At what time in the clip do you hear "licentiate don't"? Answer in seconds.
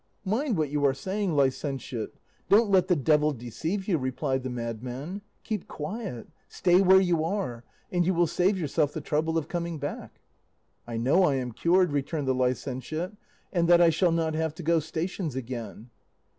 1.35-2.71